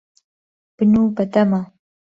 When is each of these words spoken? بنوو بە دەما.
بنوو 0.75 1.05
بە 1.15 1.23
دەما. 1.33 1.61